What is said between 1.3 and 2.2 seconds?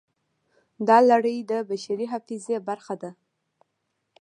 د بشري